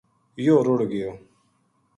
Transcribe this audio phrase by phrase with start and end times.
[0.45, 1.09] یوہ رُڑ گیو